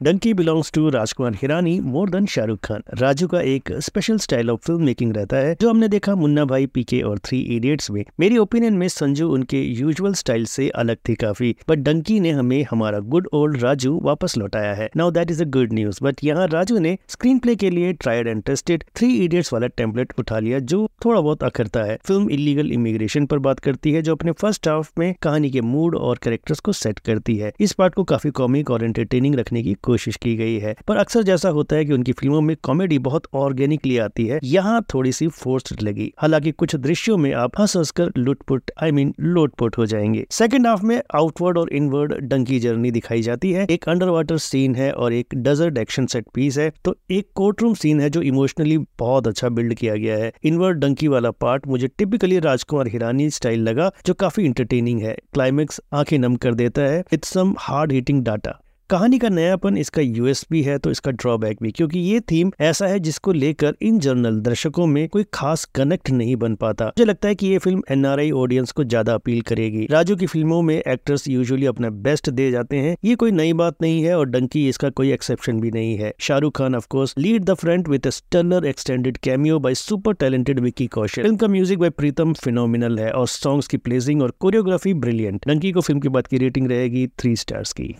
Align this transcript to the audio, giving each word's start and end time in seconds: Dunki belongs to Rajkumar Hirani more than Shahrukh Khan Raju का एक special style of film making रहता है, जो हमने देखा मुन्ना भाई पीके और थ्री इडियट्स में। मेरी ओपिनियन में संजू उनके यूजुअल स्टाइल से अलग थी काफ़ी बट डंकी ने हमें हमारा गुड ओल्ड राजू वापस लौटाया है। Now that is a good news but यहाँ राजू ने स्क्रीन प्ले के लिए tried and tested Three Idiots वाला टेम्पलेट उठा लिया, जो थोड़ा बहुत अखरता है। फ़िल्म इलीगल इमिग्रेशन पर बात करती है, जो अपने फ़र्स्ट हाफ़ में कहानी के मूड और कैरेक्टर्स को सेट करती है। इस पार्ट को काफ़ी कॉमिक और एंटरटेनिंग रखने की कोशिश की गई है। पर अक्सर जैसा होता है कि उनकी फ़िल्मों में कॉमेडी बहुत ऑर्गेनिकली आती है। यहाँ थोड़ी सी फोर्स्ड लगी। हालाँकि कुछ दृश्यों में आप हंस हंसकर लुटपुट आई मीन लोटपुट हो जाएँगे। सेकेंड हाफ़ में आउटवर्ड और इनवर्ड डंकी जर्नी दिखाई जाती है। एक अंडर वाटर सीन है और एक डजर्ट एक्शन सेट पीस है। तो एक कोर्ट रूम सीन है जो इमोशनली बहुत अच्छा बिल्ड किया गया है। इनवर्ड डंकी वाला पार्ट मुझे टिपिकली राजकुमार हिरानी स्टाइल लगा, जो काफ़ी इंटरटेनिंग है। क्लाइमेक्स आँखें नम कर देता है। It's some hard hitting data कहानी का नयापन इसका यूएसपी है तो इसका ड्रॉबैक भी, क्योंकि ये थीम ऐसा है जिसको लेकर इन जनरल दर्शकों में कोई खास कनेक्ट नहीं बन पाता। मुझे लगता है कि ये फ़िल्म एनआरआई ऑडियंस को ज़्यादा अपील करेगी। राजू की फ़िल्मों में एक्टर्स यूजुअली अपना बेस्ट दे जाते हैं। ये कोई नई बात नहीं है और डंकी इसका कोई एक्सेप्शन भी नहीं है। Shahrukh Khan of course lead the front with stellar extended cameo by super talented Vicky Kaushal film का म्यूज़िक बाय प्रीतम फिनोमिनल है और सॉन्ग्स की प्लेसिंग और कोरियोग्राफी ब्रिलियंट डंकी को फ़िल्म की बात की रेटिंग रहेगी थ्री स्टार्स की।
Dunki 0.00 0.32
belongs 0.34 0.70
to 0.72 0.88
Rajkumar 0.90 1.34
Hirani 1.34 1.78
more 1.80 2.10
than 2.10 2.26
Shahrukh 2.26 2.58
Khan 2.64 2.82
Raju 2.98 3.26
का 3.26 3.40
एक 3.42 3.70
special 3.82 4.18
style 4.18 4.50
of 4.50 4.60
film 4.60 4.84
making 4.84 5.12
रहता 5.16 5.36
है, 5.36 5.54
जो 5.60 5.70
हमने 5.70 5.88
देखा 5.88 6.14
मुन्ना 6.14 6.44
भाई 6.44 6.66
पीके 6.66 7.00
और 7.00 7.18
थ्री 7.18 7.38
इडियट्स 7.56 7.90
में। 7.90 8.04
मेरी 8.20 8.38
ओपिनियन 8.38 8.74
में 8.74 8.86
संजू 8.88 9.28
उनके 9.34 9.62
यूजुअल 9.62 10.14
स्टाइल 10.14 10.44
से 10.46 10.68
अलग 10.74 10.96
थी 11.08 11.14
काफ़ी 11.14 11.54
बट 11.68 11.78
डंकी 11.78 12.18
ने 12.20 12.30
हमें 12.30 12.66
हमारा 12.70 12.98
गुड 13.06 13.28
ओल्ड 13.32 13.62
राजू 13.62 13.98
वापस 14.04 14.36
लौटाया 14.38 14.74
है। 14.74 14.90
Now 14.96 15.10
that 15.10 15.30
is 15.30 15.42
a 15.42 15.46
good 15.48 15.72
news 15.72 15.98
but 16.04 16.20
यहाँ 16.24 16.46
राजू 16.48 16.78
ने 16.78 16.96
स्क्रीन 17.08 17.38
प्ले 17.38 17.56
के 17.56 17.70
लिए 17.70 17.92
tried 17.94 18.28
and 18.28 18.42
tested 18.42 18.84
Three 18.96 19.12
Idiots 19.16 19.52
वाला 19.52 19.66
टेम्पलेट 19.66 20.12
उठा 20.18 20.38
लिया, 20.38 20.58
जो 20.58 20.88
थोड़ा 21.04 21.20
बहुत 21.20 21.44
अखरता 21.44 21.84
है। 21.84 21.98
फ़िल्म 22.04 22.30
इलीगल 22.30 22.72
इमिग्रेशन 22.72 23.26
पर 23.26 23.38
बात 23.38 23.60
करती 23.60 23.92
है, 23.92 24.02
जो 24.02 24.14
अपने 24.14 24.32
फ़र्स्ट 24.34 24.68
हाफ़ 24.68 24.92
में 24.98 25.14
कहानी 25.22 25.50
के 25.50 25.60
मूड 25.62 25.96
और 25.96 26.18
कैरेक्टर्स 26.22 26.60
को 26.60 26.72
सेट 26.74 26.98
करती 27.00 27.36
है। 27.36 27.52
इस 27.60 27.72
पार्ट 27.72 27.94
को 27.94 28.04
काफ़ी 28.04 28.30
कॉमिक 28.32 28.70
और 28.70 28.84
एंटरटेनिंग 28.84 29.34
रखने 29.34 29.62
की 29.62 29.76
कोशिश 29.86 30.16
की 30.16 30.34
गई 30.36 30.58
है। 30.58 30.74
पर 30.88 30.96
अक्सर 30.96 31.22
जैसा 31.22 31.48
होता 31.48 31.76
है 31.76 31.84
कि 31.84 31.92
उनकी 31.92 32.12
फ़िल्मों 32.12 32.40
में 32.40 32.56
कॉमेडी 32.62 32.98
बहुत 32.98 33.26
ऑर्गेनिकली 33.34 33.98
आती 33.98 34.26
है। 34.26 34.40
यहाँ 34.44 34.84
थोड़ी 34.94 35.12
सी 35.12 35.28
फोर्स्ड 35.28 35.82
लगी। 35.82 36.12
हालाँकि 36.18 36.50
कुछ 36.52 36.76
दृश्यों 36.76 37.16
में 37.16 37.32
आप 37.34 37.60
हंस 37.60 37.76
हंसकर 37.76 38.12
लुटपुट 38.16 38.70
आई 38.82 38.90
मीन 38.90 39.14
लोटपुट 39.20 39.78
हो 39.78 39.86
जाएँगे। 39.86 40.26
सेकेंड 40.30 40.66
हाफ़ 40.66 40.82
में 40.82 41.00
आउटवर्ड 41.14 41.58
और 41.58 41.70
इनवर्ड 41.72 42.14
डंकी 42.20 42.58
जर्नी 42.58 42.90
दिखाई 42.90 43.22
जाती 43.22 43.52
है। 43.52 43.66
एक 43.70 43.88
अंडर 43.88 44.08
वाटर 44.08 44.38
सीन 44.38 44.74
है 44.74 44.90
और 44.92 45.12
एक 45.12 45.34
डजर्ट 45.34 45.78
एक्शन 45.78 46.06
सेट 46.06 46.26
पीस 46.34 46.58
है। 46.58 46.70
तो 46.84 46.96
एक 47.10 47.28
कोर्ट 47.34 47.62
रूम 47.62 47.74
सीन 47.74 48.00
है 48.00 48.10
जो 48.10 48.22
इमोशनली 48.22 48.78
बहुत 48.98 49.28
अच्छा 49.28 49.48
बिल्ड 49.48 49.74
किया 49.74 49.94
गया 49.96 50.16
है। 50.16 50.32
इनवर्ड 50.44 50.78
डंकी 50.78 51.08
वाला 51.08 51.30
पार्ट 51.30 51.66
मुझे 51.66 51.88
टिपिकली 51.98 52.38
राजकुमार 52.38 52.88
हिरानी 52.88 53.30
स्टाइल 53.30 53.60
लगा, 53.60 53.90
जो 54.06 54.14
काफ़ी 54.14 54.44
इंटरटेनिंग 54.44 55.02
है। 55.02 55.16
क्लाइमेक्स 55.32 55.80
आँखें 55.92 56.18
नम 56.18 56.36
कर 56.36 56.54
देता 56.54 56.82
है। 56.82 57.04
It's 57.12 57.28
some 57.28 57.54
hard 57.58 57.92
hitting 57.92 58.24
data 58.24 58.60
कहानी 58.90 59.18
का 59.18 59.28
नयापन 59.28 59.76
इसका 59.76 60.02
यूएसपी 60.02 60.62
है 60.62 60.76
तो 60.78 60.90
इसका 60.90 61.10
ड्रॉबैक 61.12 61.58
भी, 61.62 61.70
क्योंकि 61.70 61.98
ये 62.00 62.18
थीम 62.22 62.50
ऐसा 62.62 62.86
है 62.86 62.98
जिसको 62.98 63.32
लेकर 63.32 63.74
इन 63.82 63.98
जनरल 64.00 64.38
दर्शकों 64.40 64.86
में 64.86 65.08
कोई 65.08 65.24
खास 65.34 65.64
कनेक्ट 65.74 66.10
नहीं 66.10 66.36
बन 66.36 66.54
पाता। 66.56 66.84
मुझे 66.86 67.04
लगता 67.04 67.28
है 67.28 67.34
कि 67.34 67.46
ये 67.46 67.58
फ़िल्म 67.58 67.82
एनआरआई 67.90 68.30
ऑडियंस 68.32 68.72
को 68.72 68.84
ज़्यादा 68.84 69.14
अपील 69.14 69.40
करेगी। 69.48 69.86
राजू 69.90 70.16
की 70.16 70.26
फ़िल्मों 70.26 70.60
में 70.62 70.74
एक्टर्स 70.76 71.26
यूजुअली 71.28 71.66
अपना 71.66 71.90
बेस्ट 72.06 72.30
दे 72.30 72.50
जाते 72.50 72.76
हैं। 72.76 72.96
ये 73.04 73.14
कोई 73.14 73.30
नई 73.32 73.52
बात 73.54 73.82
नहीं 73.82 74.02
है 74.04 74.14
और 74.18 74.28
डंकी 74.28 74.66
इसका 74.68 74.90
कोई 74.92 75.10
एक्सेप्शन 75.12 75.60
भी 75.60 75.70
नहीं 75.70 75.96
है। 75.96 76.12
Shahrukh 76.20 76.56
Khan 76.58 76.74
of course 76.74 77.14
lead 77.18 77.44
the 77.44 77.54
front 77.56 77.88
with 77.88 78.08
stellar 78.10 78.66
extended 78.66 79.18
cameo 79.18 79.58
by 79.58 79.74
super 79.76 80.14
talented 80.14 80.60
Vicky 80.60 80.86
Kaushal 80.88 81.22
film 81.22 81.36
का 81.36 81.48
म्यूज़िक 81.48 81.78
बाय 81.78 81.90
प्रीतम 81.92 82.32
फिनोमिनल 82.34 82.98
है 82.98 83.10
और 83.10 83.26
सॉन्ग्स 83.28 83.66
की 83.66 83.76
प्लेसिंग 83.78 84.22
और 84.22 84.36
कोरियोग्राफी 84.40 84.94
ब्रिलियंट 84.96 85.48
डंकी 85.48 85.72
को 85.72 85.80
फ़िल्म 85.80 86.00
की 86.00 86.08
बात 86.10 86.26
की 86.26 86.38
रेटिंग 86.38 86.70
रहेगी 86.70 87.06
थ्री 87.18 87.36
स्टार्स 87.36 87.72
की। 87.72 87.94